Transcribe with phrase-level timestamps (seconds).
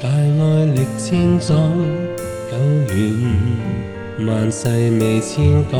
[0.00, 1.54] 大爱历千载，
[2.50, 5.78] 久远万世未迁改，